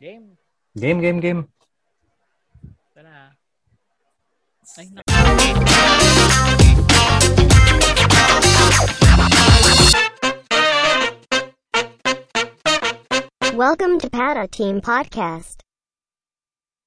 [0.00, 0.36] Game.
[0.78, 1.48] Game, game, game.
[2.94, 3.34] Tara.
[4.78, 5.02] Ay, na-
[13.54, 15.56] Welcome to Pata Team Podcast.